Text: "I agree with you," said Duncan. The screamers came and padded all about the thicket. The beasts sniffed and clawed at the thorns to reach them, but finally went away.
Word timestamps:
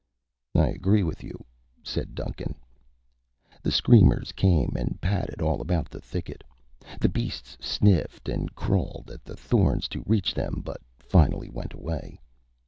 "I 0.55 0.69
agree 0.69 1.03
with 1.03 1.23
you," 1.23 1.45
said 1.83 2.15
Duncan. 2.15 2.55
The 3.61 3.69
screamers 3.71 4.31
came 4.31 4.73
and 4.75 4.99
padded 4.99 5.43
all 5.43 5.61
about 5.61 5.91
the 5.91 6.01
thicket. 6.01 6.43
The 6.99 7.07
beasts 7.07 7.55
sniffed 7.61 8.27
and 8.27 8.55
clawed 8.55 9.11
at 9.11 9.23
the 9.23 9.37
thorns 9.37 9.87
to 9.89 10.03
reach 10.07 10.33
them, 10.33 10.63
but 10.65 10.81
finally 10.97 11.51
went 11.51 11.73
away. 11.75 12.19